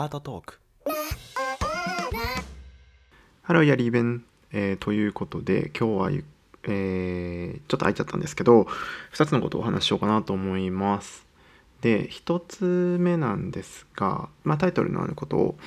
[0.00, 0.58] アートトーク。
[3.42, 6.22] Hello everyone、えーということで今日は、
[6.62, 8.62] えーちょっと空いちゃったんですけど
[9.12, 11.26] 2つのことをお話ししようかなと思います。
[11.82, 15.58] で1つ目なんですが、まあ、タイトルのあることを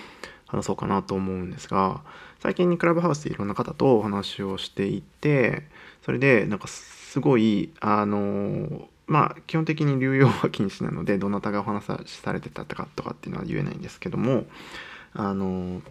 [0.48, 2.02] 話そうかなと思うんですが
[2.40, 5.62] 最近にクラブハウスでいろんな方とお話をしていて
[6.02, 14.46] それでなんかすごいあのまあ基本的に流用は禁止なのでどなたがお話しされてたかとかっていうのは言えないんですけども
[15.14, 15.82] あの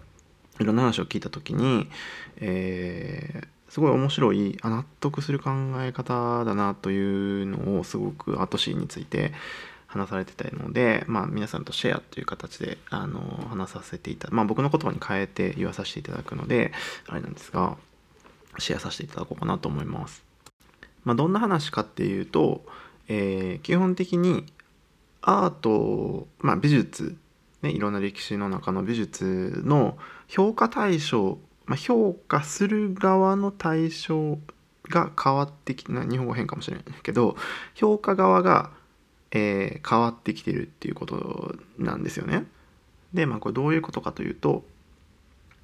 [0.61, 1.89] いろんな話を聞いた時に、
[2.37, 9.33] えーすごい面白いあ納得する考え方だなというのをすごくアートシーンについて
[9.87, 16.71] 話されてたので、まあ、皆さんとシェアという形であの話させていたまあ僕の言葉に変えて言わさせていただくので
[17.09, 17.79] あれなんですが
[18.59, 20.23] シェアさせていただこうかなと思います。
[21.05, 22.65] まあ、どんな話かっていうと、
[23.09, 24.47] えー基本的に
[25.23, 27.17] アート、まあ、美術、
[27.63, 34.39] ね、いろんな歴史の中の美術の評価対象、まあ、評価する側の対象
[34.89, 37.37] が変わってきな日本語変かもしれないけど
[37.75, 38.71] 評価側が、
[39.31, 42.45] えー変わってきてるっていうことなんですよね。
[43.15, 44.65] でまあこれどういうことかというと、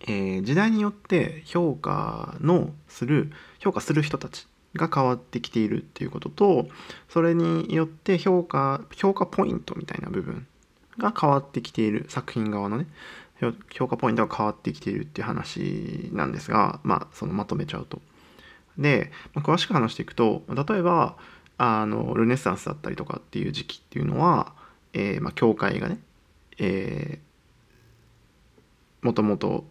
[0.03, 6.69] えー時代によって評価のする評価する人たちが変わってきているっていうことと
[7.09, 10.47] それによって評価評価ポイントみたいな部分
[10.99, 12.87] が変わってきている作品側のね
[13.71, 18.01] 評価ポイントが変わってきているっていう話なんですがまあそのまとめちゃうと。
[18.77, 21.17] で、まあ詳しく話していくと例えば
[21.57, 24.53] あのルネッサンスだったりとかっていう時期っていうのは、
[24.93, 25.99] えーまあ、教会がね、
[26.59, 27.29] えー
[29.03, 29.65] もともと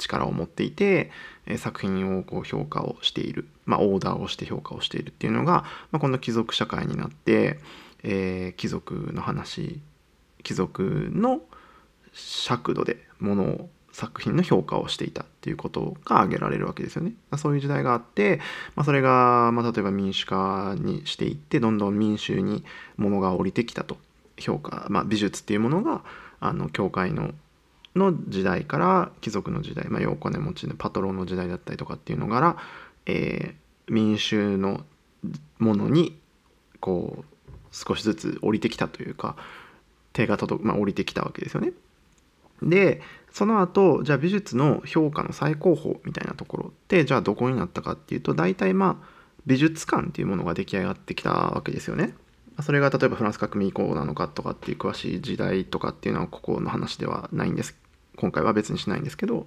[0.00, 1.10] 力を持っていて、
[1.46, 7.58] え作品をこう評価をしている、まあ、オーダーをして評価をしているっていうのが、まあ、この貴族社会になって、
[8.02, 9.80] えー貴族の話
[10.42, 11.40] 貴族の
[12.12, 17.12] 尺度でものを作品の評価をしていたっていうことが挙げられるわけですよね。
[17.36, 18.40] そういう時代があって、
[18.76, 22.64] まあ、それが、まあ、例えば民主化にしていってどんどん民衆に
[22.96, 23.98] ものが降りてきたと
[24.38, 26.02] 評価、まあ、美術っていうものが
[26.40, 27.32] あの教会の
[27.96, 32.56] の時代から貴族の時代、まあ、要お金持ちのパトロンの時代だったりとかっていうのから、
[33.06, 34.82] えー民衆の
[35.58, 36.18] ものに
[36.78, 39.36] こう少しずつ降りてきたというか
[40.12, 41.72] 手が届く、まあ、降りてきたわけですよね。
[42.62, 43.02] で
[43.32, 49.06] その後じゃあ美術の評価の最高峰みたいなところってじゃあどこになったかっていうと大体まあ
[49.46, 52.14] 美術館っていうものが出来上がってきたわけですよね。
[52.62, 57.76] それが例えばフランス革命以降なのかとかっていう詳しい時代とかっていうのはここの話ではないんです
[58.16, 59.46] 今回は別にしないんですけど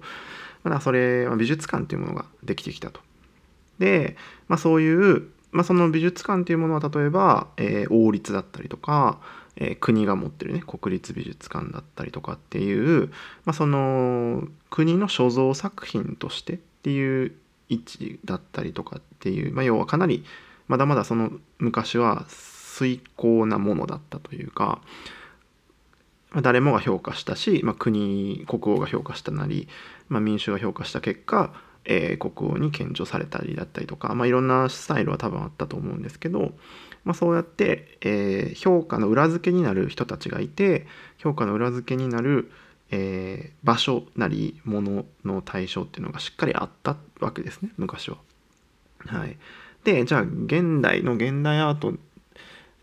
[0.64, 3.00] まだそれまあ美術館っていうものができてきたと。
[3.78, 4.16] で、
[4.48, 9.20] まあ、そういう、まあ、その美術館っていうものは例えば、えー王立だったりとか、
[9.56, 13.08] えー国が持ってるね国立美術館だったりとかっていう、
[13.44, 17.32] まあ、その国の所蔵作品としてっていう
[17.68, 20.24] 位置だったりとかっていう、まあ、要はかなり
[20.68, 22.24] まだまだその昔は
[22.74, 24.80] 遂行なものだったというか、
[26.32, 29.68] ま、誰もが評価したし、まあ、国国王が評価したなり、
[30.08, 36.52] まあ、民衆が評価した結果、えー国王に献上されたりだったりとか、まあ、いろんなスタイルは多分あったと思うんですけど、
[37.04, 40.86] まあ、そうやって、えー評価の裏付けになる人たちがいて
[41.18, 42.50] 評価の裏付けになる、
[42.90, 48.16] えー場所なりものの対象っていうのがしっかりあったわけですね昔は。
[49.06, 49.36] はい、
[49.84, 51.94] でじゃあ現代の現代アート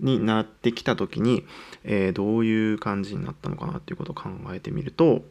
[0.01, 1.45] になってきた時に、
[1.84, 5.23] えーどういう感じになったのかなっていうことを考えてみると、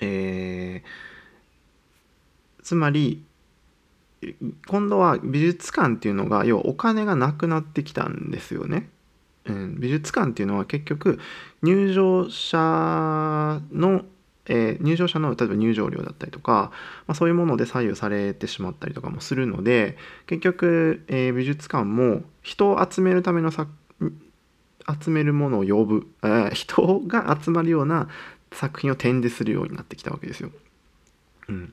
[0.00, 1.16] えー
[2.62, 3.22] つまり
[4.66, 8.88] 今度は美術館っていうのが要はお金がなくなってきたんですよね。
[9.44, 11.20] うん、美術館っていうのは結局
[11.62, 14.04] 入場者の、
[14.48, 16.70] えー入場者の例えば入場料だったりとか、
[17.06, 19.96] まあ、そういうもので左右されてしまったりとかもするので
[20.26, 23.70] 結局、えー美術館も人を集めるための作
[25.02, 28.08] 集めるものを呼ぶ、えー人が集まるような
[28.52, 30.50] 作品を展示するようになってきたわけですよ。
[31.48, 31.72] うん、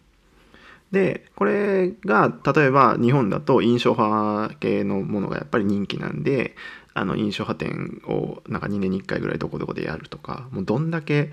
[0.91, 6.55] でこれが例えば日本だと印象派系のものがやっぱり人気なんで
[6.93, 11.31] あの印象派展をなんか2年に1回ぐらいどこどこでやるとかもうどんだけ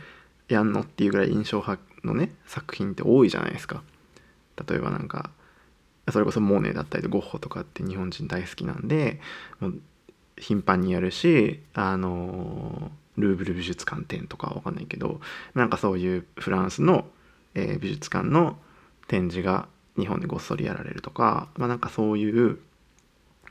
[0.55, 3.83] やんのっていうぐらい印象派のね作品って多いじゃないですか。
[4.69, 5.31] 例えばなんか
[6.11, 9.21] それこそモーネだったりゴッホとかって日本人大好きなんで
[9.61, 9.81] もう
[10.37, 15.21] 頻繁にやるしあのルーブル美術館展とかは分かんないけど
[15.55, 17.07] なんかそういうフランスの、
[17.55, 18.59] えー美術館の
[19.09, 19.69] 展示が
[19.99, 22.59] 日本でごっそりやられるとか、まあ、なんかそういう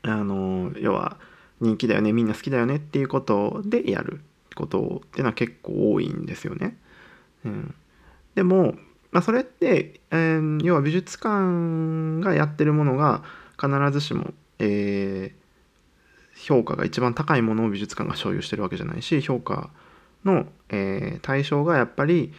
[0.03, 1.17] あの要は
[1.59, 4.21] 人気だよねみんな好きだよねっていうことでやる
[4.55, 6.77] ことっていうのは結構多いんですよね。
[7.45, 7.75] うん、
[8.35, 8.75] でも、
[9.11, 13.23] まあ、それって、えー、要は美術館がやってるものが
[13.59, 19.69] 必ずしも、えー、評価が一番高いものを美術館が所有してるわけじゃないし評価
[20.23, 22.33] の、えー、対象がやっぱり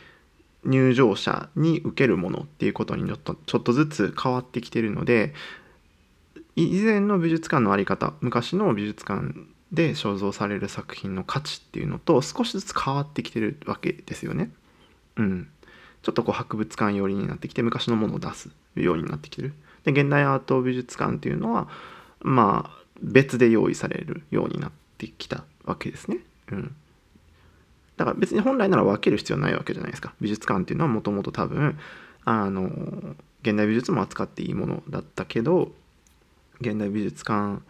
[0.64, 5.32] 入場者に受けるものっていうことにちょっとちょっとずつ変わってきてるので
[6.56, 9.35] 以前の美術館の在り方昔の美術館
[9.73, 14.50] で肖像される作品の価値っていうのと少しずつ変わってきてるわけですよね。
[15.21, 15.49] うん、
[16.03, 19.53] ちょっとこう博物館寄りになってきて昔のものを出すようになってきてる。
[19.85, 21.69] で現代アート美術館っていうのは
[22.21, 26.19] まあ別で用意されるようになってきたわけですね。
[26.53, 26.75] うん、
[27.97, 30.15] だから別に本来なら分ける必要ないわけじゃないですか。
[30.21, 31.79] 美術館っていうのはもともと多分
[32.25, 32.71] あの
[33.43, 35.73] 現代美術も扱っていいものだったけど
[36.61, 37.61] 現代美術館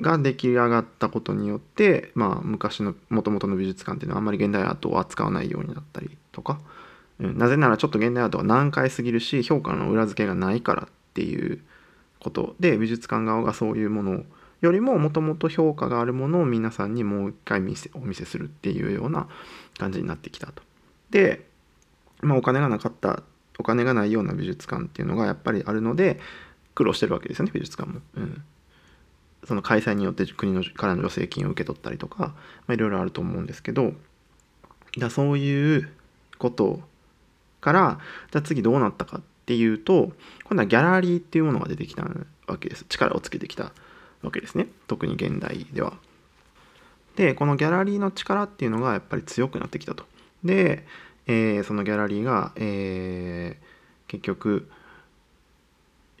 [0.00, 6.60] が出来上がったことによって、まあ、昔のもともとの美術館っていうのはあんまり現代アートを扱わないようになったりとか、
[7.20, 11.62] うん、なぜならちょっと現代アートは難解すぎるし評価の裏付けがないからっていう
[12.20, 14.22] ことで美術館側がそういうもの
[14.60, 19.28] よりももともと評価があるものを皆さんにもう一回見せお見せするっていうような
[19.78, 20.62] 感じになってきたと。
[21.10, 21.46] で、
[22.22, 23.22] まあ、お金がなかった
[23.58, 26.18] お金がないような美術館っていうのがやっぱりあるので
[26.74, 28.00] 苦労してるわけですよね美術館も。
[28.16, 28.42] うん
[29.46, 32.34] その開催によって国のからの助成金を受け取ったりとか、ま
[32.68, 33.92] あ、いろいろあると思うんですけど
[34.98, 35.90] だそういう
[36.38, 36.80] こと
[37.60, 37.98] から
[38.30, 40.12] じゃ次どうなったかっていうと
[40.44, 42.04] 今度はギャラリーっていうものが出てきた
[42.46, 43.72] わけです力をつけてきた
[44.22, 45.94] わけですね特に現代では。
[47.16, 50.04] でこのギャラリーの力っていうのがやっぱり強くなってきたと。
[50.42, 50.84] で、
[51.26, 54.68] えー、そのギャラリーが、えー、結局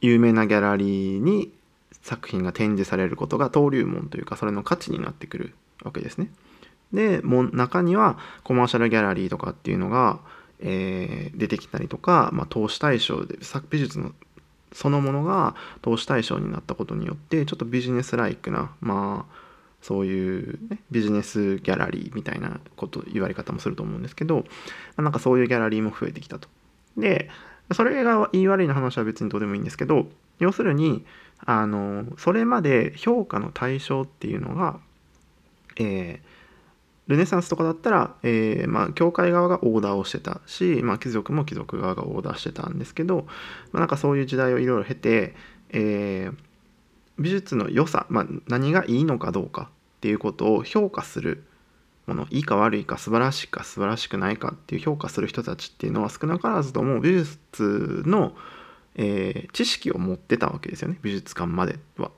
[0.00, 1.52] 有名なギャラリーに
[2.04, 6.30] 作品が展示されることが登竜門というかそれの価値になってくるわけですね。
[6.92, 10.20] でも中にはコマーシャルギャラリーとかっていうのが、
[10.60, 14.12] えー、出てきたりとか、まあ、投資対象で作美術の
[14.72, 19.44] そのものが投資対象になったことによってちょっとビジネスライクなまあ
[19.80, 24.44] そういう、ね、ビジネスギャラリーみたいなこと言われ方もすると思うんですけど
[24.98, 26.48] なんかそういうギャラリーも増えてきたと。
[26.98, 27.30] で
[27.72, 30.06] それが言い悪いの話は別にどうでもいいんですけど
[30.38, 31.04] 要するに
[31.46, 34.80] あのそれまで評価の対象っていうのが、
[35.76, 36.28] えー、
[37.06, 43.26] ルネサンスとかだったら、えー、まあ、教会側がオーダーをしてたし、まあ、貴族も貴族側がオーダーしてたんですけど、
[43.72, 45.34] まあ、なんかそういう時代をいろいろ経て、
[45.70, 46.36] えー、
[47.18, 51.44] 美術の良さ、まあ、何がいいのかどうかっていうことを評価する
[52.06, 58.34] ものいいか悪いか素晴らしいか素晴らしくないかっていう評価する人たちっていうのは少なからずとも美術の
[58.96, 60.98] えー、知識を持ってたわけですよね。
[61.02, 62.10] 美術館までは。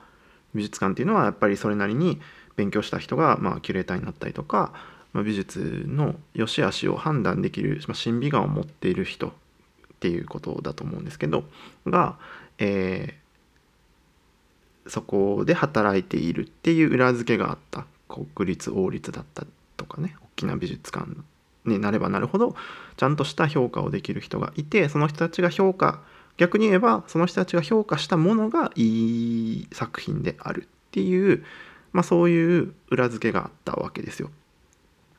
[0.53, 2.19] 美術館っていうのはやっぱりそれなりに
[2.55, 4.73] 勉強した人が、まあ、キュレーターになったりとか、
[5.13, 9.31] まあ、美術の良し悪しを判断できる、まあ、審美眼を持っている人っ
[9.99, 11.43] ていうことだと思うんですけど
[11.85, 12.17] が、
[12.57, 17.85] えー、そこで働いているっていう裏付けがあった。
[18.07, 19.45] 国立王立だった
[19.75, 20.15] とかね。
[20.21, 21.07] 大きな美術館
[21.65, 22.55] になればなるほど
[22.95, 26.01] ちゃんとした評価をできる人がいてその人たちが評価
[26.37, 31.43] 逆に言えばその人たちが評価したものがいい作品であるっていう、
[31.91, 34.29] まあ、そういう裏付けがあったわけですよ。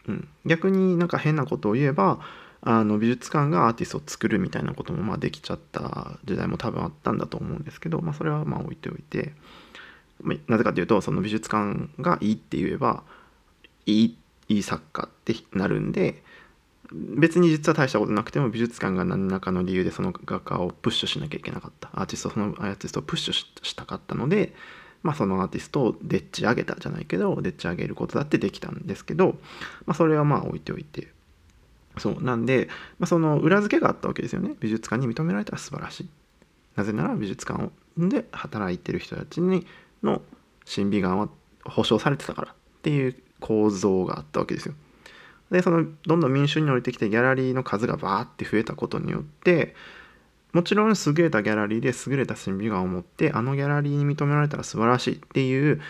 [0.06, 2.19] うん、逆になんか変なことを言えば
[2.62, 9.33] あの美術館がアーティストを作るみたいなこともまあできちゃった時代も多分あったんだと思うんですけど、まあ、それはまあ置いておいて
[10.49, 13.02] なぜかというとその美術館がいいって言えば
[13.87, 16.23] いいいい作家ってなるんで
[16.92, 21.90] 別に実は大したことなくても美術館が何らかの理由でその画家をプッシュしなきゃいけなかった。
[21.92, 24.54] アーティストそのアーティストをプッシュしたかったので、
[25.02, 29.38] まあ、そのアーティストをでっち上げたじゃないけどでっち上げることだってできたんですけど、
[29.87, 31.09] まあ、それはまあ置いておいて。
[31.99, 32.23] そう。
[32.23, 32.68] なんで、
[32.99, 34.54] まあ、その裏付けがあったわけですよね。
[34.61, 36.09] 美術館に認められたら素晴らしい。
[36.76, 39.66] なぜなら美術館で働いてる人たちに
[40.02, 40.23] の
[40.64, 41.28] 審美眼は
[41.64, 44.75] 保障されてたからっていう構造があったわけですよ。
[45.50, 49.75] でそのどんどん民衆に降りてきてギャラリーの数がバーって増えたことによって
[50.52, 55.81] もちろん優れたギャラリーで優れた審美眼を持ってあのギャラリーに認められたら素晴らしいっていう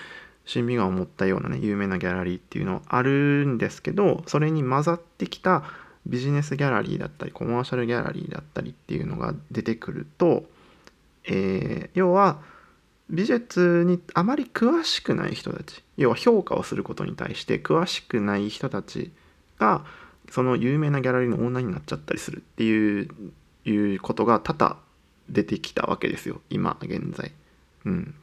[0.45, 5.65] 審美眼を持ったようなね有名なギャラリーっていうのはあるんですけどそれに混ざってきた
[6.07, 10.45] ビジネスギャラリーだったりコマーシャルギャラリーだったりっていうのが出てくると、
[11.25, 12.41] えー、要は
[13.11, 19.13] 美術にあまり詳しくない人たち要は評価をすることに対して詳しくない人たち
[19.59, 19.85] が
[20.31, 23.09] その有名なギャラリーのオーナーになっちゃったりするっていう
[23.65, 24.81] いうことが多々
[25.29, 26.41] 出てきたわけですよ。
[26.51, 27.33] 今現在。
[27.85, 28.15] うん、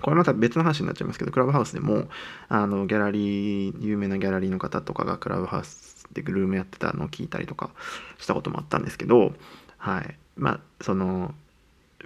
[0.00, 2.08] これまた別の話になっちゃいますけどクラブハウスでも
[2.48, 7.70] あのギャラリー有名なギャラリーの方とかがクラブハウスでグルームやってたのを聞いたりとか
[8.18, 9.32] したこともあったんですけど
[9.78, 10.16] はい。
[10.36, 11.34] まあその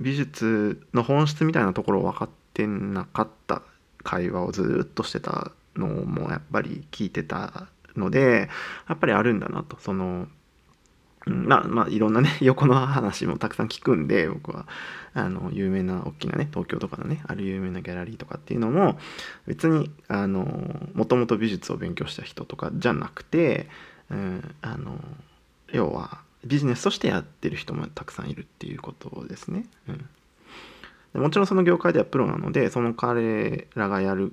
[0.00, 3.62] 美術の本質みたいなところを分かってなかった
[4.02, 8.48] 会話をずっとしてたのもやっぱり聞いてたので
[8.88, 10.28] やっぱりあるんだなとその
[11.28, 14.66] まあまあいろんなね 横の話もたくさん聞くんで僕は
[15.14, 18.98] あの有名な大きなね東京とかのねある有名なギャラリーとかっていうのも
[19.46, 23.68] 別にあのもともと美術を勉強した人とかじゃなくて、
[24.10, 24.98] うん、あの
[25.72, 29.66] 要はビジネスとしてやってる人もたくさんいるっていうことですね。
[31.14, 34.32] うん、もちろんその業界ではプロなのでその彼らがやる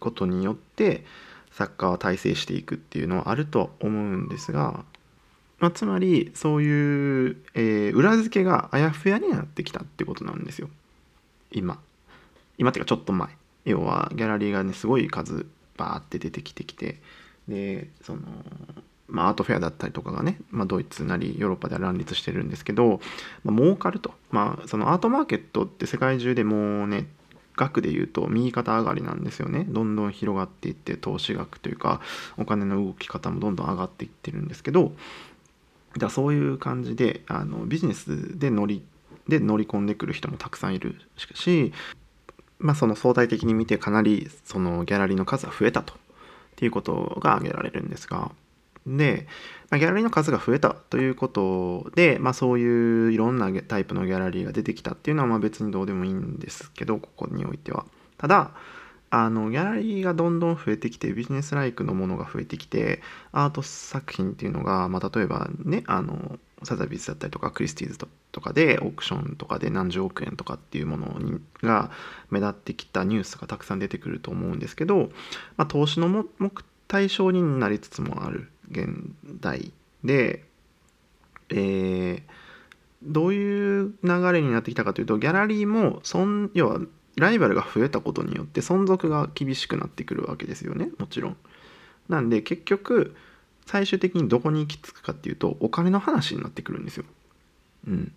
[0.00, 1.04] ことによって
[1.56, 4.84] 作家は大成していくっていうのはあると思うんですが
[5.58, 10.68] まあ、つまりそういう、えー、裏付けがあやふやになってきたってことなんですよ。
[11.50, 11.80] 今。
[12.58, 13.28] 今っていうかちょっと前。
[13.64, 15.46] 要はギャラリーがねすごい数
[15.76, 17.00] バーって出てきてきて
[17.48, 18.20] でその
[19.08, 23.00] まあ、アートフェアだったりとかがね、まあ、ドイツなりヨーロッパでは乱立してるんですけど、
[23.44, 27.06] まあ、儲かると、まあ、そのアートマーケットって世界中でもうね
[27.56, 29.64] 額で言うと右肩上がりなんですよね。
[29.68, 32.00] どんどん広がっていって投資額というか
[32.36, 34.92] お金の動き方もどんどん上がっていってるんですけど
[35.98, 38.82] だそういう感じであのビジネスで乗り
[39.26, 41.00] で乗り込んでくる人もたくさんいる
[41.34, 41.72] し、
[42.58, 45.94] まあ、その相対的に見てかなりそのギャラリーの数は増えたと。
[45.94, 48.30] っていうことが挙げられるんですが
[48.86, 49.26] で、
[49.70, 57.84] まあ、ギャラリーの数が増えたということで、まあ、そういういろんなタイプのギャラリーが出てきたっていうのはまあ別にどうでもいいんですけどここにおいては。
[58.18, 58.52] ただ
[59.10, 63.02] あのギャラリーがどんどん増えてきてビジネスライクのものが増えてきて
[63.32, 67.98] アート作品っていうのが、まあ、例えばねあのサザビスだったりとかクリスティーズ
[68.32, 71.90] とかでオークションとかで何十億円とかっていうものにが
[72.30, 75.10] 目立ってきたニュースがたくさん出てくると思うんですけど、
[75.56, 76.26] まあ、投資の目
[76.88, 78.88] 対象になりつつもある現
[79.40, 79.72] 代
[80.04, 80.44] で、
[81.50, 82.22] えー、
[83.02, 86.80] どういう流れになってきたかというとギャラリーもそん要は
[87.16, 91.36] ライバルが増えたことによって存続が厳しくなってくるわけですよねもちろん。
[92.08, 93.16] なんで結局
[93.66, 97.04] 最終的にどこに行き着くかっていうとお金の話になってくるんですよ。
[97.88, 98.12] うん、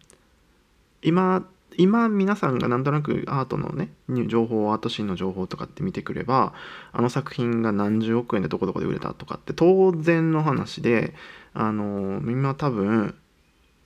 [1.01, 1.48] 今
[1.79, 3.89] 今皆さんがなんとなくアートのね
[4.27, 6.53] 情報アートシーンの情報とかって見てくれば
[6.91, 11.13] あの作品が何十億円でどこどこで売れたとかって当然の話で
[11.53, 13.15] あの今多分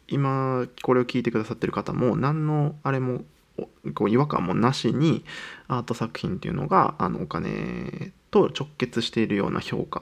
[0.08, 3.22] 今これを聞いてくださってる方も何のあれも
[3.94, 5.24] こう違和感もなしに
[5.68, 10.02] アート作品っていうのがあのお金と直結しているような評価。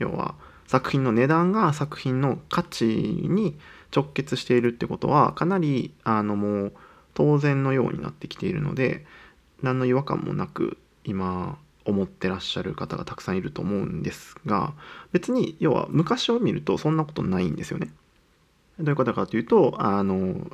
[0.00, 0.34] 要は
[0.66, 3.56] 作品の値段が作品の価値に
[3.94, 6.72] 直結しているってことはかなりあのもう
[7.14, 9.04] 当然のようになってきているので
[9.62, 14.72] 何の違和感もなく今思ってらっしゃる方がたくさんいると思うんですが
[15.12, 17.90] 別に要は昔を見るとそんなことないんですよね。
[18.78, 20.50] どういうことかというとあの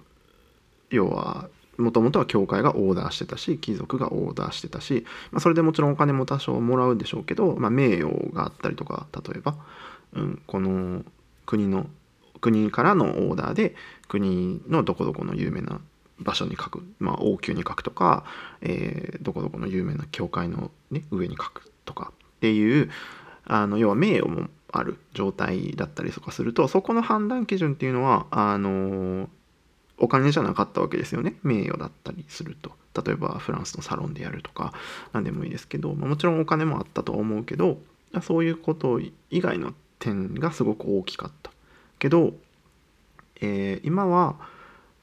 [0.90, 9.54] 要はもともとは教会がオーダーしてたし貴族がオーダーしてたし、まあ、それでもちろんお金も多少もらうでしょうけど、まあ、名誉があったりとか例えば、
[10.14, 11.04] うん、この
[11.46, 11.86] 国の
[12.40, 13.74] 国からのオーダーで
[14.08, 15.80] 国のどこどこの有名な
[16.20, 18.24] 場所に書く、まあ、王宮に書くとか、
[18.60, 22.90] えー、どこどこの有名な教会の、ね、上に書くとかっていう
[23.44, 29.28] あの要は名誉もある状態だったりとかするとそこの判断基準っていうのはあの
[29.98, 31.34] お金じゃなかったわけですよね。
[31.42, 32.72] 名誉だったりすると。
[33.04, 34.72] 例えばフランスのサロンでやるとか
[35.12, 37.78] 何でもいいですけど、まあ、もちろんお金もあったとは思うけど
[38.22, 41.52] そういうこと以外の点がすごく大きかった
[41.98, 42.32] けど、
[43.40, 44.36] えー、今は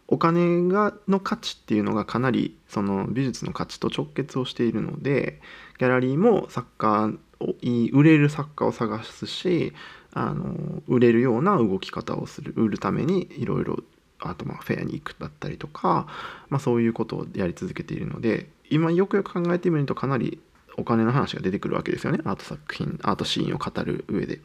[0.07, 5.41] お金がの価値っていうのがかなりその美術の価値と直結をしているので
[5.79, 7.55] ギャラリーも作家を
[7.91, 9.73] 売れる作家を探すし
[10.13, 13.79] あの売れるような動き方をする売るためにいろいろ
[14.19, 16.07] あとまあフェアに行くだったりとか、
[16.49, 20.39] まあ、そういうことをやり続けているので今よくよく考えてみるとかなり
[20.77, 24.39] お金の話が出てくるわけですよねアート作品アートシーンを語る上で。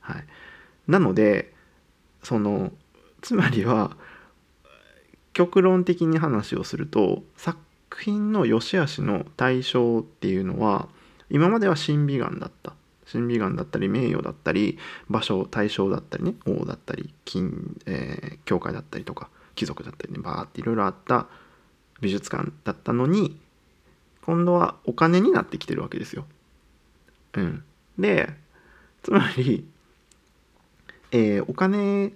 [0.00, 0.24] はい、
[0.86, 1.52] なので
[2.22, 2.72] その
[3.22, 3.96] つまりは
[5.36, 7.58] 極論的に話をすると作
[8.00, 10.88] 品の良し悪しの対象っていうのは
[11.28, 12.72] 今までは審美眼だった
[13.04, 14.78] 審美眼だったり名誉だったり
[15.10, 21.26] 場所対象だったりね王だったり金、えー、教会だったりとか貴族だったりねバーっていろいろあった
[22.00, 23.38] 美術館だったのに
[24.24, 26.24] 今度はお金になってきてるわけですよ。
[27.34, 27.62] うん、
[27.98, 28.30] で
[29.02, 29.66] つまり、
[31.12, 32.14] えー、お金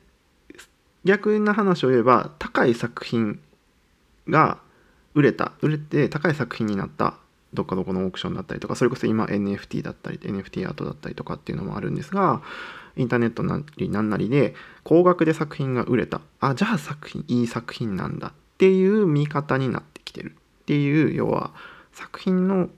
[1.04, 3.40] 逆な話を言えば高い作品
[4.28, 4.59] が
[5.14, 7.14] 売れた売れて高い作品になった
[7.52, 12.42] どっかどこのオークションだったりとかそれこそ今 NFT だったり NFT アートだったりとかっていうのもあるんですが
[12.97, 14.54] インターネットなりなんなりで
[14.85, 21.52] 高額で作品が売れたあじゃあ作品いい作品なんだっていう見方になってきてるっていう要は
[21.92, 22.69] 作品の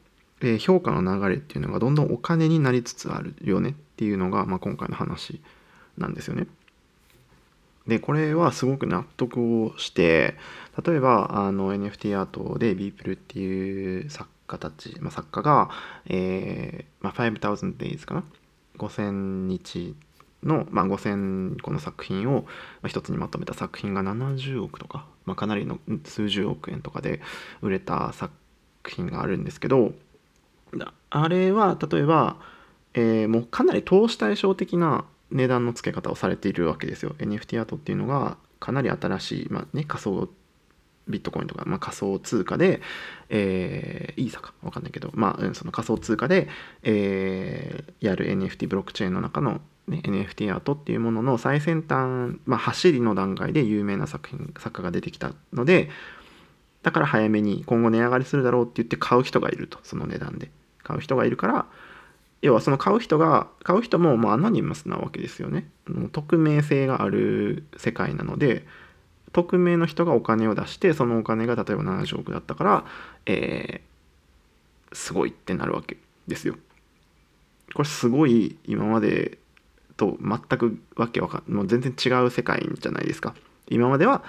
[0.59, 5.41] 評価の流れっていうのがどんどんお金になりつつあるよねっていうのが、まあ、今回の話
[5.99, 6.47] なんですよね。
[7.87, 10.37] でこれはすごく納得をして
[10.85, 15.71] 例えばあの NFT アートでビープルっていう作家たち、まあ、作家が、
[16.07, 18.25] えーまあ、5000 days かな
[18.79, 19.97] ？5000日
[20.43, 22.45] の、まあ、5000個の作品を
[22.87, 27.21] 一つにまとめた作品が70億とか、まあ、かなりの数十億円とかで
[27.61, 28.33] 売れた作
[28.89, 29.93] 品があるんですけど
[31.11, 32.37] あれは例えば、
[32.95, 37.15] えー、もうかなり投資対照的な値段の付け方をされているわけですよ。
[37.19, 40.29] NFT アートっていうのがかなり新しい、まあね、仮想
[41.09, 42.81] ビットコインとか、まあ、仮想通貨で、
[43.29, 46.49] えー、イーサか分かんないけど、まあ、その仮想通貨で、
[46.85, 55.91] えー、やる NFT ブロックチェーンの中の、ね、NFT アートっていうものの最先端、まあ、走りの段階で有名な作品作家が出てきたので
[56.85, 60.51] だから早めに今後値上がりするだろうって言って買う人がいるとその値段で。
[60.83, 61.67] 買う人がいるから
[62.43, 65.69] 要はその買う人が買う人ももうアノニマスなわけですよね
[66.11, 68.67] 匿名性がある世界なので
[69.33, 72.85] 匿名の人がお金を出してそのお金が例えば70億だったから、
[73.27, 75.97] えー、すごいってなるわけ
[76.27, 76.57] ですよ。
[77.75, 79.39] これすごい今まで
[79.97, 83.35] と全くわけわかんもう全然違う世界じゃないですか。
[83.69, 84.23] 今までは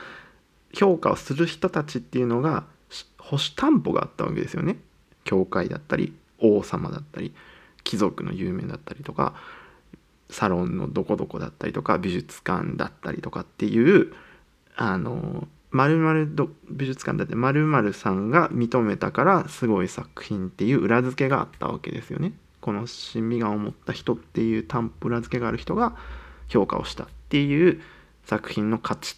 [0.74, 2.64] 評価をする人たちっていうのが
[3.18, 4.78] 保守担保があったわけですよね。
[5.26, 7.34] 教会だったり王様だったり
[7.84, 9.34] 貴族の有名だったりとか
[10.30, 14.14] サロンのどこどこだったりとか美術館だったりとかっていう
[14.76, 22.34] あの〇〇美術館だって〇〇さんが認めたからすごい作品っていう裏付けがあったわけですよね。
[22.62, 25.98] この審美眼を持った人っていう担保裏付けがある人が
[26.48, 27.82] 評価をしたっていう
[28.26, 29.18] 作品の価値っ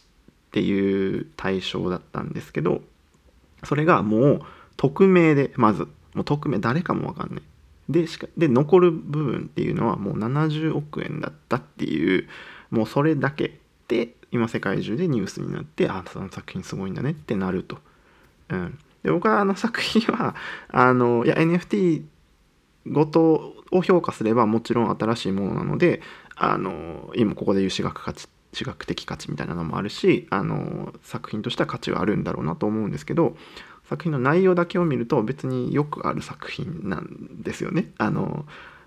[0.51, 2.81] ていう対象だったんですけど
[3.63, 4.41] それがもう
[4.77, 7.43] 匿名でまずもう匿名誰かも分かんない
[7.89, 12.27] でしかで残る部分っていうのはもう70億円だったっていう
[12.71, 17.77] もうそれだけで今世界中でニュースになってあその作品すごいんだねってなると。
[18.49, 20.35] うん、で僕はあの作品は
[20.69, 22.03] あのいや NFT
[22.87, 26.01] ごとを評価すればもちろん新しいものなので
[26.35, 33.35] あの今ここで言う私学価値私学的価値みたいなのもあるしあの作品としては価値はあるんだろうなと思うんですけど
[33.89, 37.91] 作品の内容だけを見ると別によくある作品なんですよね。
[37.97, 38.45] あの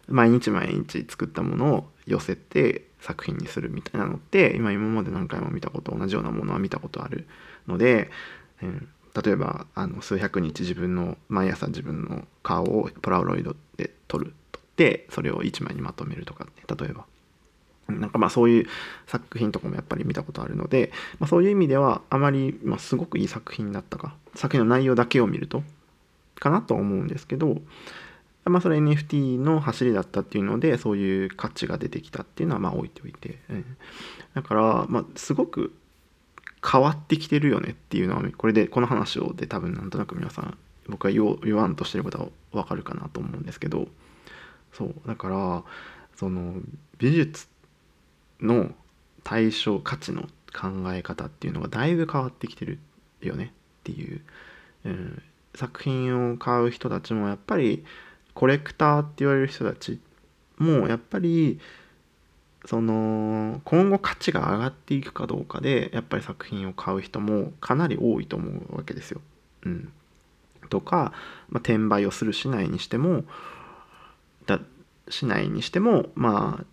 [0.08, 7.26] 毎日毎日作ったものを寄せて作品にするみたいなのって今今まで何回も見たこと同じようなものは見たことある
[7.66, 8.11] ので、
[8.62, 8.88] うん、
[9.22, 17.04] 例えばあの数百日自分の毎朝自分の顔をポラロイドで撮る撮ってそれを1枚にまとめるとか、ね、例えば。
[17.88, 18.66] なんかまあそういう
[19.07, 25.62] 作品とかもやっぱり見たことあるので、まあ、そういう意味ではあまり、まあ、すごくいい作品だったか作品の内容だけを見ると
[26.38, 27.59] かなと思うんですけど
[28.44, 33.77] まあ、それ NFT の走りだったっていうのでそういう価値が出てきたっていうのはまあ置いておいて、うん、
[34.35, 35.74] だから、まあ、すごく
[36.66, 40.57] 変わってきてるよねっていうのはこれでこの話をで多分なんとなく皆さん
[40.88, 42.29] 僕が言わんとしてることは
[42.62, 43.87] 分かるかなと思うんですけど
[44.72, 45.62] そうだから
[46.16, 46.55] その
[46.98, 47.58] 美術って
[48.40, 48.70] の
[49.24, 50.22] 対象価値の
[50.55, 52.79] 考え方っていうのがだいぶ変わってきてる
[53.20, 54.20] よねっていう、
[54.85, 55.22] うん、
[55.55, 57.85] 作品を買う人たちもやっぱり
[58.35, 60.01] コレクターって言われる人たち
[60.59, 61.59] もやっぱり
[62.66, 69.20] その今後価値が上がっていくかどうかでやっぱり作品を買う人もかなり多いと思うわけですよ。
[69.64, 69.92] うん、
[70.68, 71.12] とか、
[71.48, 73.24] まあ、転売をするしないにしても
[74.46, 74.61] だ
[75.09, 76.64] しないにしてもまあ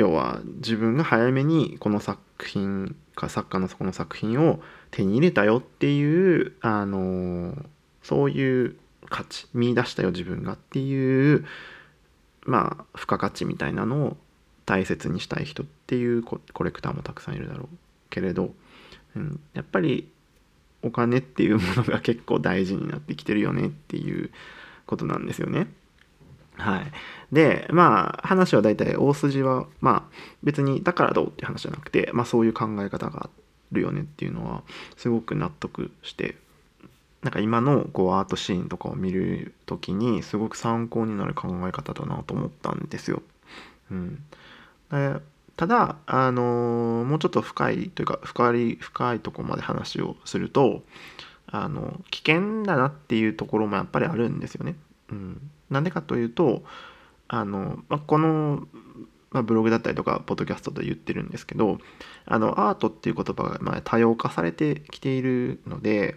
[0.00, 4.60] 要は自分が早めにこの作品か作家のそこの作品を
[4.90, 7.54] 手に入れたよっていうあの
[8.02, 8.76] そういう
[9.10, 11.44] 価値見出したよ自分がっていう
[12.46, 14.16] まあ付加価値みたいなのを
[14.64, 17.68] 大切にしたい人っていうコレクターもたくさんいるだろう
[18.08, 18.54] けれど、
[19.14, 20.08] うん、やっぱり
[20.82, 24.30] お金っていうものが結構大事になってきてるよねっていう
[24.86, 25.66] ことなんですよね。
[26.60, 26.92] はい、
[27.32, 33.30] でまあ話は大体大筋はまあ別にだからどうっていう話じゃなくて、まあ、そういう考え方があ
[33.72, 34.62] るよねっていうのは
[34.96, 36.36] すごく納得して
[37.22, 43.22] なんか今のこうアートシーンとかを見る時にすごく参考になる考え方だなと思ったんですよ。
[43.90, 44.22] うん、
[45.56, 50.82] ただ、あのー、もうちょっと深いというか深い深いとこまで話をすると
[51.46, 54.76] あの危険だなっていうところもやっぱりあるんですよね。
[55.10, 56.62] うん、なんでかというと
[57.28, 58.66] あの、まあ、この、
[59.30, 61.78] まあ、ブログだったりとかポッドキャストで言ってるんですけど
[62.26, 66.16] あのアートっていう言葉がまあ多様化されてきているので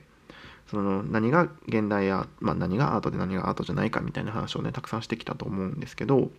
[0.68, 6.32] その何が現代や、まあ、何がアートで何がアートじゃないかみたいな話をねたくさんしてきたと思うんですけど、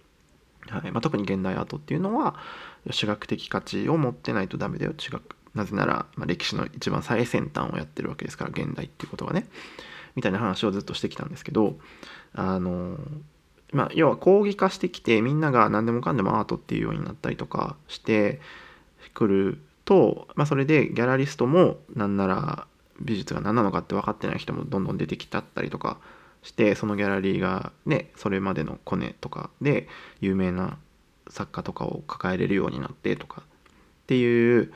[0.68, 0.92] はい。
[0.92, 2.36] まあ、特に現代アートっていうのは
[2.90, 4.92] 主学的価値を持ってないとダメだよ。
[4.92, 5.20] 違う
[5.54, 9.46] なぜなら、まあ、歴史の一番最先端をやってるわけですから現代っていうことがね。
[10.16, 11.76] みたいな話をずっとしてきたんですけど
[12.34, 12.98] あの
[13.72, 18.40] まあ要は抗議化してきてみんなが何でもかんでもアートっていうようになったりとかして
[19.12, 22.66] くると、まあ、それでギャラリストもなんなら
[23.00, 25.98] 美術が何なのかって分かってない人もどんどん出てきたったりとか
[26.42, 29.88] してそのギャラリーがねそれまでのコネとかで
[30.20, 30.78] 有名な
[31.28, 34.72] 作家とかを抱えれるようになってとかっていう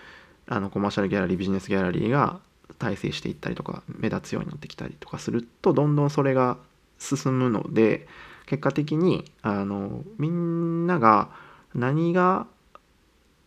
[0.47, 2.41] あのコマーシャルギャラリービジネスギャラリーが
[2.79, 6.59] 大成していったりとか目立つようになってきたりとかするとどんどんそれが
[6.99, 8.07] 進むので
[8.47, 11.31] 結果的にあのみんなが
[11.75, 12.47] 何が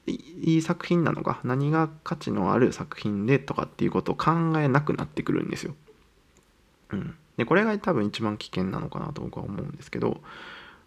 [0.08, 5.76] いい作品なのか何が価値のある作品でとかっていうことを考えなくなってくるんですよ。
[6.92, 10.22] うん、でこれが多分一番危険なのかなと僕は思うんですけど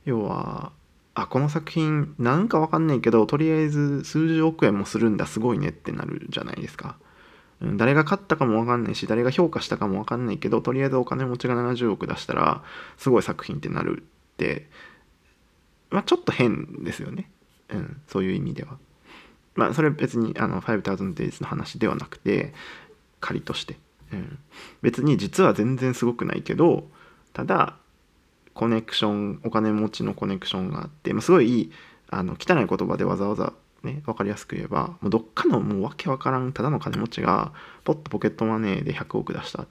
[0.04, 0.72] 要は
[1.14, 6.96] あこの作品なんかわかんないけどとりあえず数十億円もするんだすごいねってなるじゃないですか。
[7.76, 12.62] 誰が買ったかもわかんないし誰が評価したかもわかんないけどとりあえずお金持ちが70億出したら
[12.96, 14.66] すごい作品ってなるって、
[15.90, 17.30] まあ、ちょっと変ですよね、
[17.70, 18.78] うん、そういう意味では。
[19.54, 22.52] まあそれ別にあの5000 days の話ではなくて
[23.20, 23.76] 仮として、
[24.12, 24.38] うん、
[24.82, 26.88] 別に実は全然すごくないけど
[27.32, 27.76] ただ
[28.52, 31.70] コネクションお金持ちのコネクションがあって、まあ、すごい
[32.10, 33.52] あの汚い言葉でわざわざ
[33.84, 37.52] ね分かりやすく言えばもうどっかのもうわけわからんただの金持ちが
[37.84, 39.66] ポッとポケットマネーで100億出した、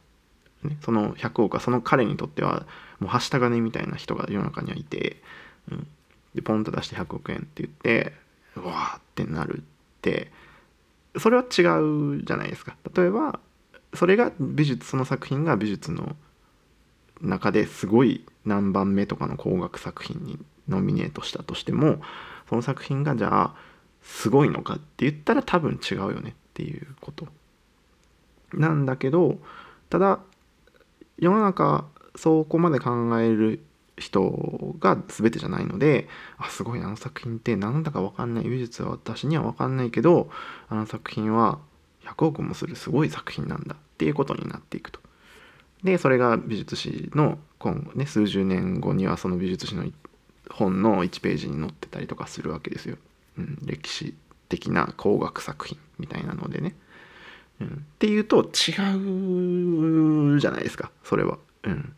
[0.63, 2.65] ね、その100億はその彼にとっては
[2.99, 5.21] もうはした金みたいな人が世の中にはいて、
[5.71, 5.88] うん、
[6.36, 8.13] でポンと出して100億円って言って
[8.56, 9.62] うわーってなるっ
[10.02, 10.32] て
[11.17, 11.62] それは違
[12.17, 12.76] うじゃないですか。
[12.95, 13.39] 例えば
[13.93, 16.15] それが美術その作品が美術の
[17.21, 22.02] 中ですごい何番目とかの高額作品にノミネートしたとしても
[22.49, 23.56] その作品がじゃあ
[24.04, 27.28] すごいのかって言ったら多分違うよねっていうこと
[28.54, 29.39] なんだけど
[29.89, 30.20] ただ
[31.18, 31.86] 世の中
[32.16, 33.63] そこまで考える
[33.98, 40.30] 人が全てじゃないのであすごいあの作品って何だか分かんない美術は私には分かんないけど
[40.68, 41.60] あの作品は
[42.06, 45.00] 100億もするすごい作品なんだっていうことになっていくと。
[45.84, 49.86] でそれが美術史の今後ね数十年後にはその美術史の
[50.50, 52.98] 本の1ページに載ってたりとかするわけですよ。
[53.38, 54.15] うん、歴史
[54.50, 56.76] 的な工学作品みたいなのでね。
[57.62, 61.38] うん、っていうと違うじゃないですかそれは。
[61.63, 61.93] うん、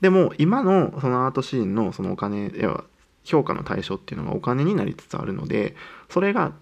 [0.00, 2.84] でも今のそのアートシーンのそのお金要は
[3.24, 5.76] 評価の対象っていうのがお金になりつつあるので
[6.08, 6.52] それが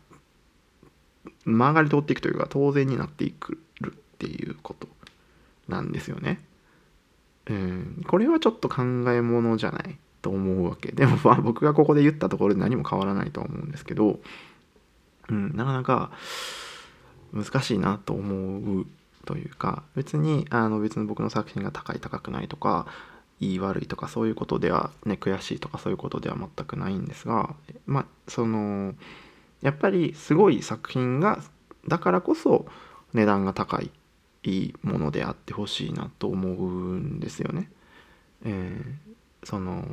[1.45, 4.89] 曲がり通っていくというか当然になっていくるっていうこと
[5.69, 6.43] なんですよね。
[7.49, 8.83] うん、これはちょっと考
[9.13, 14.19] えものじゃないと思うわけ でもまあ僕がここで言ったところで何も変わらないと思うんですけど、
[15.29, 16.11] うん、なかなか
[17.33, 18.87] 難しいなと思う
[19.25, 22.87] というか別にあの別に僕の作品が高い高くないとか
[23.39, 27.55] いい悪いとかそういうことではね悔しいとかそういうことでは全くないんですが
[27.87, 28.95] まあその
[29.63, 31.41] やっぱりすごい作品が
[31.87, 32.67] だからこそ
[33.15, 33.91] 値段が高い
[34.43, 37.71] いいものであってほしいなと思うんですよね。
[38.45, 38.85] えー、
[39.47, 39.85] その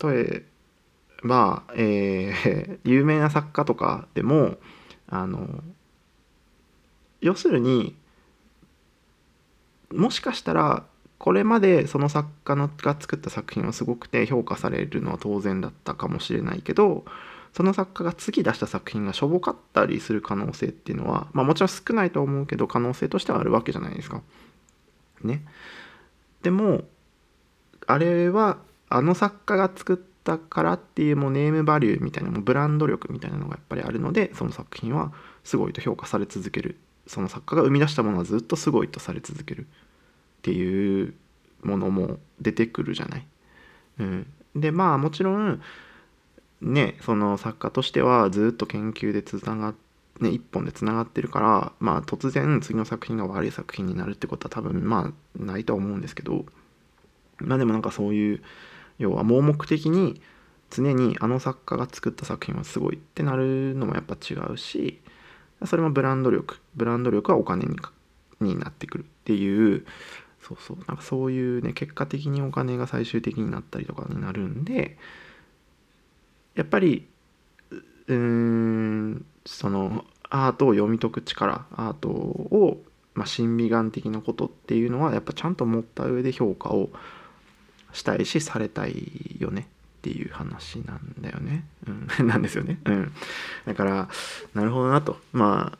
[0.00, 0.42] 例え
[1.26, 4.58] ば、えー、 有名な作家とかでも
[5.08, 5.62] あの
[7.20, 7.96] 要するに
[9.92, 10.84] もしかしたら
[11.18, 17.04] これまでその作家のが作った作品はすごくて評価されるのは当然だったかもしれないけど
[17.52, 24.22] その作家が次出した作品がしょぼかったりする可能性っていうのは、まあ、もちろん少ないと思うけど可能性としてはあるわけじゃないですか。
[25.22, 25.42] ね。
[26.42, 26.84] でも
[27.86, 35.12] あれはあの作家が作ったからっていうもうネームバリューみたいなもうブランド力みたいなのがやっぱりあるのでその作品は
[35.44, 39.66] すごいと評価され続けるその作家が生み出したものはずっとすごいとされ続けるっ
[40.42, 41.14] ていう
[41.62, 43.26] ものも出てくるじゃない？
[44.00, 45.62] うん、でまあもちろん
[46.60, 49.78] ねその作家としてはずっと研究でつながって
[50.18, 56.46] ね、一本でつながってるから、まあ、突然次の作品が悪い作品になるってことは多分まあないとは思うんですけど
[57.38, 58.42] まあでもなんかそういう
[58.98, 60.20] 要は盲目的に
[60.70, 65.00] 常にあの作家が作った作品はすごいってなるのもやっぱ違うし
[65.64, 67.76] それもブランド力ブランド力はお金に
[68.40, 69.86] になってくるっていう
[70.42, 74.98] そうそうなんかそういうね結果的にお金が最終的になったりとかになるんで
[76.54, 77.06] やっぱり
[78.06, 82.82] うーんそのアートを読み解く力アートを、
[83.14, 86.90] まあ、審美眼的なことっていうのはやっぱちゃんと持った上で評価を
[87.96, 91.64] したいしされたいよねっていう話なんだよね、
[92.18, 93.12] うん、 なんですよね、うん、
[93.64, 94.08] だから
[94.54, 95.18] なるほどなと。
[95.32, 95.78] まあ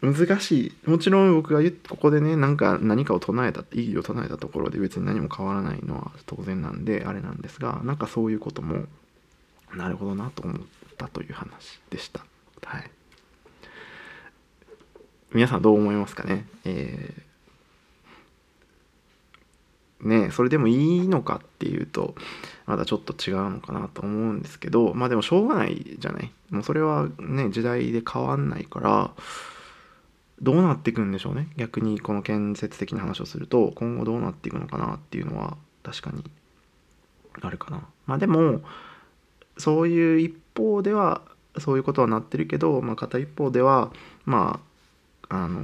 [0.00, 0.88] 難しい。
[0.88, 8.84] もちろん僕がここでねなんか何かを唱えた意義を唱えたところで別に何も変わらないのは当然なんであれなんですがなんかそういうことも
[9.74, 10.60] なるほどなと思っ
[10.96, 12.24] たという話でした。
[12.64, 12.90] はい。
[15.32, 16.46] 皆さんどう思いますかね？
[16.64, 17.22] えー、
[20.00, 22.14] ねそれでもいいのかっていうと
[22.66, 26.32] まだちょっと違うのかなと思うんですけどまあでもしょうがないじゃない。
[26.50, 29.10] もうそれはね時代で変わんないから
[30.40, 31.48] どうなっていくんでしょうね。
[31.56, 36.24] 逆にこの建設的な話をすると今後どうなっていくのかなっていうのは確かに
[37.40, 37.82] あるかな。
[38.06, 38.62] まあでも
[39.56, 41.22] そういう一方では
[41.58, 43.92] そういうことはなってるけど、まあ、片一方では
[44.24, 44.67] まあ
[45.30, 45.60] あの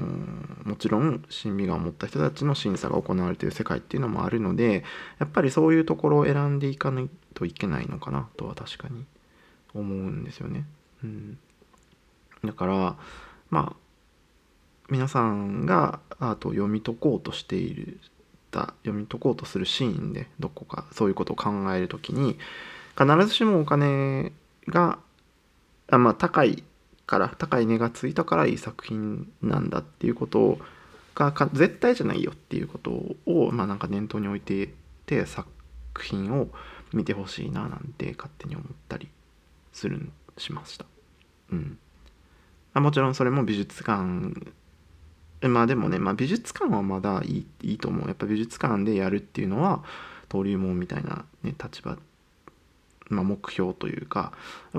[0.64, 4.84] もちろん審美眼を持った人たちの審査が行われている世界っていうのもあるので
[5.18, 9.06] やっぱりそういうところを選んでいかないといけないのかなとは確かに
[9.72, 10.64] 思うんですよね。
[11.02, 11.38] うん、
[12.44, 12.96] だから
[13.50, 13.76] まあ
[14.90, 17.98] 皆さんがアートを読み解こうとしている
[18.52, 22.38] 読み解こうとするシーンでどこかそういうことを考える時に
[22.96, 24.32] 必ずしもお金
[24.68, 24.98] が
[25.90, 26.62] あまあ高い
[27.06, 30.58] から高い値がついたからいい作品なんだっていうこと
[31.14, 32.90] が絶対じゃないよっていうこと
[33.26, 34.72] をまあなんか念頭に置いて
[35.06, 35.48] て作
[36.02, 36.48] 品を
[36.92, 39.08] 見てほしいななんて勝手に思ったり
[39.72, 40.86] するしました。
[41.52, 41.78] うん、
[42.74, 44.34] もちろんそれも美術館。
[45.42, 48.06] まあでもね、まあ、美術館はまだいいいいと思う。
[48.08, 49.84] やっぱ美術館でやるっていうのは
[50.30, 51.98] 登竜門みたいな、ね、立場、
[53.08, 54.32] まあ、目標というか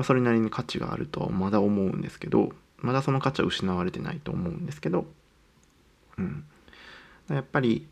[0.04, 5.06] それなりに価値があるとはまだ思うんですけどまだその価値は失われてないと思うんですけど、
[6.18, 6.44] うん、
[7.30, 7.88] やっぱり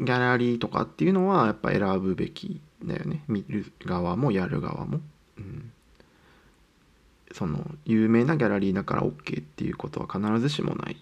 [0.00, 3.22] ギャラリーとかっていうのはやっぱ選ぶべきだよね。
[3.28, 5.00] 見る側もやる側も。
[5.36, 5.72] うん。
[7.32, 10.96] その有名なギャラリーだから OK っていうことは必ずしもない。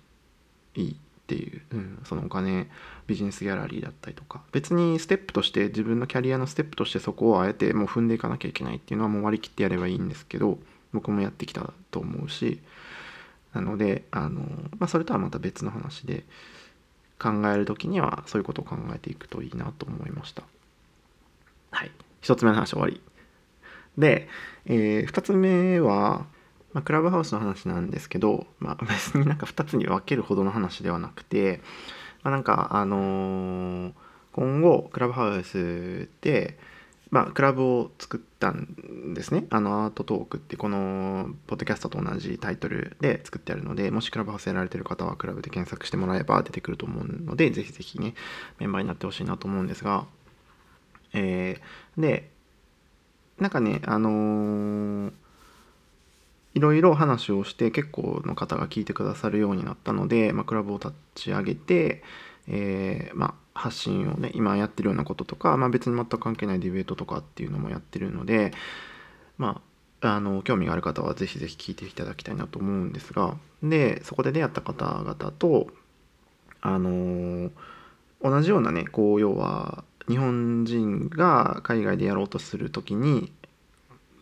[0.74, 0.96] い
[1.28, 2.70] っていう、うん、そのお金
[3.06, 4.40] ビジネスギャラリーだったりとか。
[4.50, 10.58] 別にステップとして自分のキャリアのステップとしてそこをあえてもう踏んでいかなきゃいけないっていうのはもう割り切ってやればいいんですけど
[10.94, 12.60] 僕もやってきたと思うし
[13.52, 14.40] なのであの、
[14.78, 16.24] まあ、それとはまた別の話で
[17.18, 20.44] 考える時にはそういうことを考えていくといいなと思いました。
[21.70, 21.90] はい。
[22.22, 23.00] 1つ目の話終わり。
[23.98, 24.28] で、
[24.66, 26.26] えー、2つ目は
[26.72, 31.61] まあ、クラブハウスの話なんですけど、まあ、別になんか2つに分けるほどの話ではなくて、
[32.22, 33.92] まあ、なんかあのー、
[34.33, 36.59] 今後クラブハウスで、
[37.11, 39.46] まあ、クラブを作ったんですね。
[39.48, 48.14] あのアートトークってこのポッドキャストと同じタイトルで作ってあるので、もしクラブハウスやられてる方はクラブで検索してもらえば出てくると思うので、ぜひぜひね、
[48.59, 50.04] メンバーになってほしいなと思うんですが、
[51.14, 52.31] えー、で、
[53.38, 55.12] なんかね、あのー
[56.58, 62.02] いろいろ話をして結構の方が聞いてくださるようになったので、まあ、クラブを立ち上げて、
[62.48, 68.52] えー、まあ、発信をね今やってるようなこととか、まあ、別に全く関係ないディベートとかっていうのもやってるので
[69.36, 69.68] まあ
[70.00, 75.66] あの興味がある方はぜひぜひ聞いていただきたいなと思うんですがでそこで出会った方々と
[76.60, 77.50] あの
[78.22, 83.32] 同じようなねこう要は日本人が海外でやろうとする時に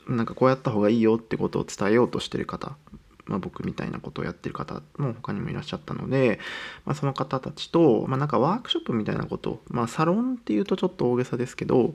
[0.07, 2.77] なんかこうやった方がいいよってことを伝えようとしてる方、
[3.27, 6.39] まあ、僕みたいなことをやってる方も他にもいらっしゃったので、
[6.85, 11.93] まあ、その方たちと、まあ、なんかワークショップみたいなこと、まあ、サロンっていうとちょっと大げさですけど、ま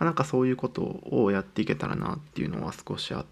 [0.00, 3.24] あ、なんかそういうことをやっていけたらなっていうのは少しあ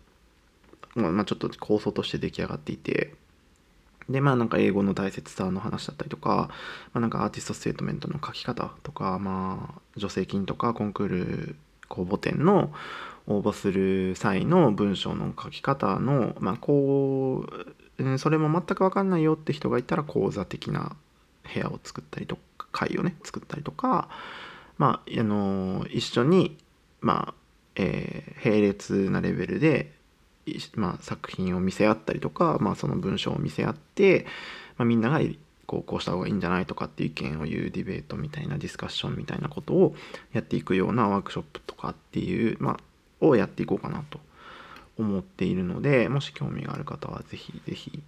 [0.94, 3.14] まあ、ちょっと構想として出来上がっていて
[4.08, 6.48] でまあなんか英語の大切さの話だったりとか、
[6.92, 11.56] まあ、なんかアーティストステートメントの書き方とかまあ助成金とかコンクール
[11.88, 12.72] 公募展の
[13.26, 17.44] 応募する際の文章の書き方の、まあ、こ
[17.98, 20.96] うそれも全く分かんないよって人がいたら講座的な
[21.52, 24.08] 部屋を作ったりとか会をね作ったりとか、
[24.76, 26.56] まあ、あの一緒に、
[27.00, 27.34] まあ
[27.76, 29.92] えー、並列なレベルで、
[30.74, 34.26] まあ、作品を見せ合ったりとか、まあ、その文章を見せ合って、
[34.76, 35.20] まあ、みんなが
[35.68, 39.94] こうこうした方がいいんじゃないとかっていう意見を言うディベートみたいなディスカッションみたいなことを
[40.32, 42.78] やっていくようなワークショップとかっていう、ま
[43.20, 44.18] あ、をやっていこうかなと
[44.96, 48.02] 思っているのでもし興味がある方は是非是非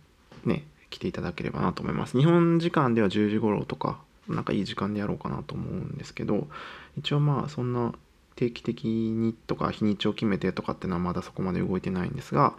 [0.46, 2.18] ね来ていただければなと思います。
[2.18, 6.48] 日本時間では10時頃とかなんかいい時間でやろうかなと思うんですけど
[6.96, 7.92] 一応まあそんな
[8.36, 12.54] 定期的にとか日にちを決めてとかっていうのはまだそこまで動いてないんですが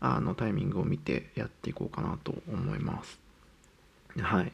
[0.00, 3.21] あのタイミングを見てやっていこうかなと思います。
[4.20, 4.52] はい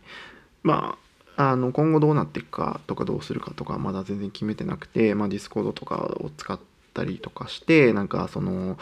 [0.63, 0.97] ま
[1.37, 6.59] ああの今後どうなっていくかとかどうするかとかまだ全然決めてなくて、ま、 Discord とかを使っ
[6.95, 8.77] たりとかしてなんかその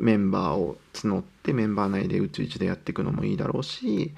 [0.00, 4.12] メンバーを募ってメンバー内で内々でやっていくのもいいだろうし、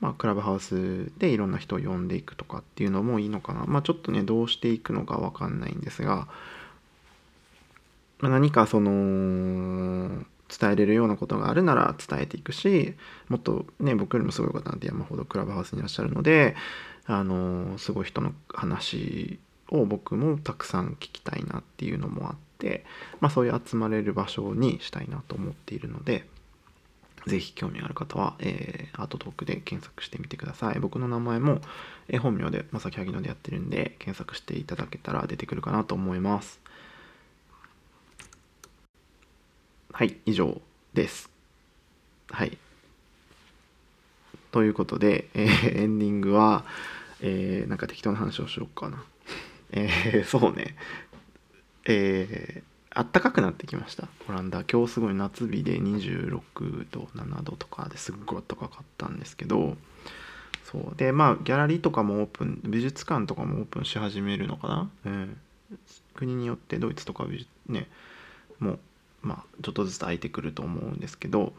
[0.00, 3.64] まあ、クラブハウスでいろんな人を呼んでいくとかっていうのもいいのかな。
[3.66, 6.28] まあ、ちょっとね、どうしていくのかわかんないんですが、
[8.20, 12.94] まあ、何かその、伝えれるようなことがあるなら伝えていくし、
[13.28, 16.56] もっとね、僕よりもすごい方なんて山ほどクラブハウスにいらっしゃるので、
[17.06, 19.38] あのすごい人の話
[19.70, 22.84] を僕もたくさん聞きたいなっていうのもあって、
[23.20, 26.26] まあ、そういう集まれる場所にしたいなと思っているので、
[27.26, 30.78] ぜひ興味ある方は、えー、アートトークで検索してみてください。
[30.80, 31.60] 僕の名前も、
[32.08, 36.60] えー、本名で、まさきはぎのでやってるんで、検索していただけたら出てくるかなと思います。
[39.98, 40.60] はい、以上
[40.94, 41.28] です。
[42.30, 42.56] はい。
[44.52, 46.64] ということで、えー、エンディングは、
[47.20, 49.02] えー、なんか適当な話をしようかな。
[49.72, 50.76] えー、そうね。
[51.84, 56.42] えー、あったかくなってきましたオランダ今日すごい夏日で26
[56.92, 59.76] 度7度とかですっごい暖かかったんですけど
[60.62, 65.36] そうでまあギャラリーとかもオープン美術館とかもオープンし始めるのかな、うん、
[66.14, 67.88] 国によってドイツとか美術ね
[68.60, 68.78] もう
[69.22, 71.52] まあちょっとずつ空いてくると思うんですけど、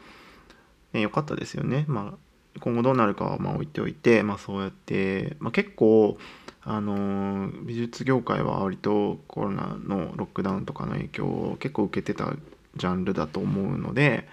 [0.94, 1.86] ね、よかったですよね。
[1.88, 2.18] まあ
[2.60, 6.18] 今後どうなるかはま置いておいて、まあ、そうやって、まあ、結構
[6.64, 12.34] あの美術業界は割とコロナのロックダウンとかの影響を結構受けてた
[12.76, 14.28] ジャンルだと思うので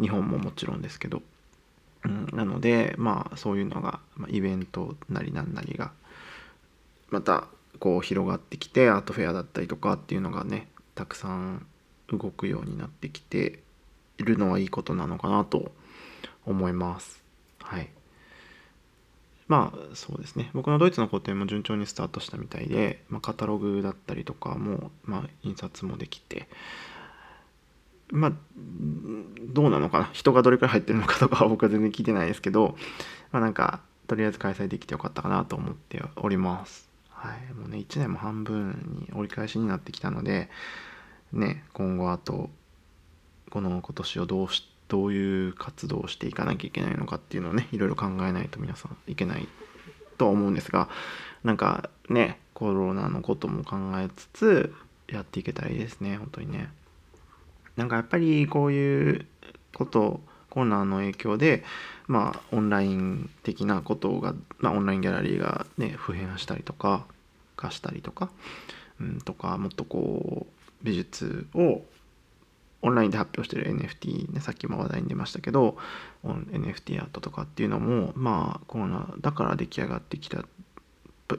[0.00, 1.22] 日本ももちろんですけど、
[2.04, 5.92] うん、なのでまあそういうのが、ま、イベントなりなんなりが
[7.10, 7.46] また
[7.78, 11.66] こう広がってきてアートフェアだったりとかっていうのがねたくさん
[12.12, 13.60] 動くようになってきて
[14.18, 15.72] いるのはいいことなのかなと
[16.46, 17.22] 思います。
[17.60, 17.88] はい。
[19.48, 20.50] まあそうですね。
[20.54, 26.48] 僕のドイツの個展も順調にスタートしたみたいで、まあ、カタログだったりとかも、まあ、印刷もできて
[28.10, 28.32] まあ
[29.40, 30.10] どうなのかな？
[30.12, 32.76] 人がどれくらい入ってるのかとかは 僕は全然聞いてないですけど
[33.32, 36.88] まあなんかとりあえず開催できてよかったかなと思っております。
[37.10, 37.54] はい。
[37.54, 40.50] もうね1年も半分に折り返しになってきたので
[41.32, 42.50] ね今後あと
[43.50, 49.48] この今年をどうしどういう活動をしていかなきゃいけないのかっていうのをねいろいろ考えないと皆さんいけない
[50.18, 50.90] とは思うんですが
[51.44, 54.74] なんかねコロナのことも考えつつ
[55.08, 56.68] やっていけたらいいですね本当にね。
[57.76, 59.26] なんかやっぱりこういう
[59.74, 61.64] ことコロナの影響で
[62.06, 67.06] まあオンライン的なことが、まあ、オンラインギャラリーがね普遍したりとか
[67.56, 68.30] 貸したりとか、
[69.00, 71.82] うん、とかもっとこう美術を
[72.82, 75.76] オンラインで発表してる NFT ねさっきも話題に出ましたけど
[76.24, 80.44] NFT アートとかっていうのもまあコロナだから出来上がってきた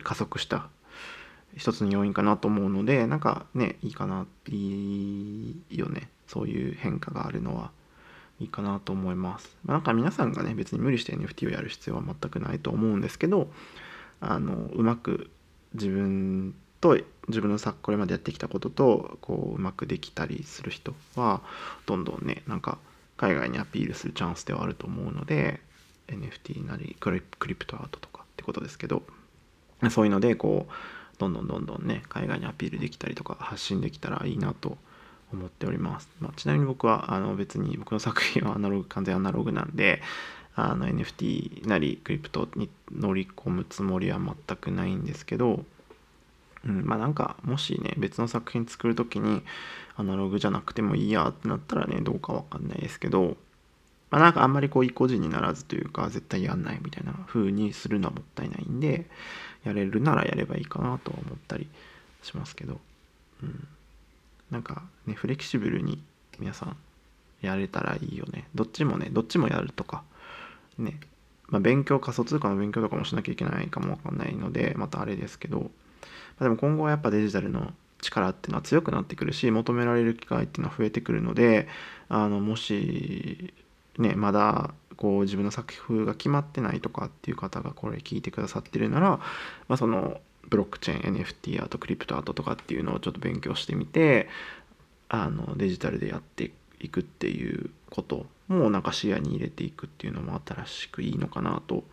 [0.04, 0.70] 加速した
[1.56, 6.10] 一つの要因かなと思うのでなんかねいいかないいよね。
[6.28, 7.72] そういう変化があるのは
[8.40, 13.52] いいかなと思います、まあ、なんか皆さんがね別に無理して NFT をやる必要は全くないと思うんですけど
[14.20, 15.30] あのうまく
[15.76, 21.42] 自分と自分のさこれまでやってきたこととこううまくできたりする人は
[21.86, 22.78] どんどんねなんか
[23.18, 25.62] 海外にアピールするチャンスではあると思うので
[26.08, 27.22] NFT なりクリ
[27.56, 29.04] プトアートとかってことですけど
[29.90, 30.74] そういうのでこう
[31.20, 34.78] どんどんどんどんね海外にアピールできたりとか発信できたらいいなと
[35.32, 40.02] 思っております、まあ、ちなみに僕はあの別に僕の作品はアナログ完全アナログなんで
[40.56, 45.64] あの NFT なりクリプトに乗り込むつもりは全くないんですけど
[46.66, 49.42] うん、まあなんかもしね別の作品作る時に
[49.96, 53.38] アナログじゃなくてもいいやってなったらねどうかわかんないですけど
[54.10, 59.10] まあなんかあんまりこう意固地にならずというか絶対やんないみたいな風にするのはもったいないんで
[59.66, 61.68] やれるならやればいいかなとは思ったり
[62.22, 62.80] しますけど、
[63.42, 63.68] うん、
[64.52, 66.02] なんかねフレキシブルに
[66.40, 66.78] 皆さん
[67.42, 68.48] やれたらいいよね。
[68.56, 70.04] どっちもねどっちもやるとか
[70.78, 71.00] ね。
[71.48, 75.70] まあ、勉強仮想通貨の勉強とかもしなきゃいけないかもわかんないのでまたあれですけど
[76.40, 81.68] でも今後はやっぱデジタルの力っていうのは強くなってくるし求められる機会っていうのは増えてくるので
[82.10, 83.54] あのもし
[83.98, 89.22] ねまだこう自分の作風が決まってないとかっていう方がこれ聞いてくださってるなら、ま
[89.70, 94.28] あ、そのブロックチェーン NFT アートクリプトアートとかっていうのをちょっと勉強してみて
[95.10, 101.84] あのデジタルでやっていくっていうこともなんか視野に入れていくっていうのも新しくいいのかなと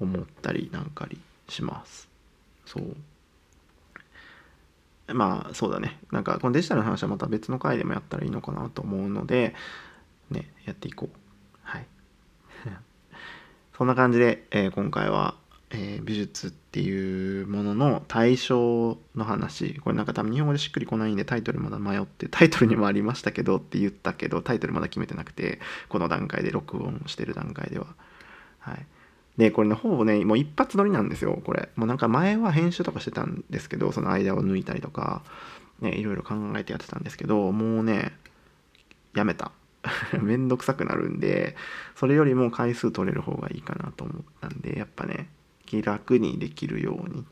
[0.00, 2.08] 思ったりなんかりします。
[2.64, 2.96] そう。
[5.14, 5.98] まあそうだね。
[6.10, 9.54] なんかこのデジタルの話はまた別の回でもやったらいいのかなと思うので
[10.30, 11.18] ねやっていこう。
[11.62, 11.86] はい。
[13.76, 15.36] そんな感じで、えー、今回は、
[15.70, 19.74] えー、美術っていうものの対象の話。
[19.80, 27.86] これなんか多分日本語でしっくりこないんでタイトルまだ迷ってタイトルにもありましたけどって言ったけどタイトルまだ決めてなくてこの段階で録音してる段階では。
[28.58, 28.86] はい。
[29.40, 31.70] でこれねほぼねもう一発撮りなんですよこれ。
[31.74, 35.22] もうなんか前は編集とかしてたんですけどその間を抜いたりとか
[35.80, 38.12] ねいろいろ考えてやってたんですけどもうね
[39.14, 39.52] やめた。
[40.20, 41.56] めんどくさくなるんで
[41.94, 45.30] それよりも回数取れる方がいいかなと思ったんでやっぱね
[45.64, 47.24] 気楽にできるように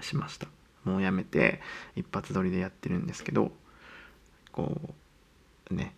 [0.00, 0.48] しました。
[0.82, 1.60] もうやめて
[1.94, 3.52] 一発撮りでやってるんですけど
[4.50, 4.80] こ
[5.70, 5.94] うね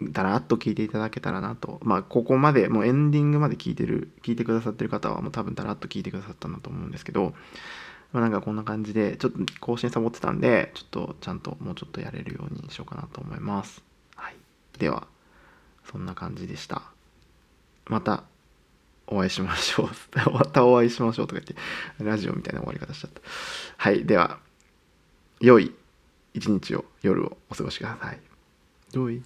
[0.00, 7.34] だらっと聞いていただけたらなとまあここまでもうエンディングまで聞いてる聞いてくださってる方はもう多分だらっと聞いてくださったんだと思うんですけど
[8.12, 13.82] まあ、なんかこんな感じでちょっと更新サボってたんでちょっとちゃんともうちょっとやれるようにしようかなと思います。
[14.16, 14.36] はい、
[14.78, 15.06] では
[15.90, 16.82] そんな感じでした。
[17.86, 18.24] また
[19.06, 19.88] お会いしましょう。
[20.32, 23.20] またお会いしましょうとか言ってラジオみたいな終わり方しちゃった。
[23.76, 24.38] はい、では
[25.40, 25.72] 良い
[26.34, 28.20] 一日を夜をお過ごしください。
[28.92, 29.22] 良い